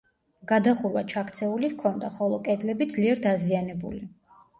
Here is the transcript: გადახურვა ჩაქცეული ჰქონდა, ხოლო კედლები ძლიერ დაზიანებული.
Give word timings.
გადახურვა 0.51 1.01
ჩაქცეული 1.11 1.69
ჰქონდა, 1.73 2.09
ხოლო 2.15 2.39
კედლები 2.47 2.87
ძლიერ 2.95 3.21
დაზიანებული. 3.27 4.01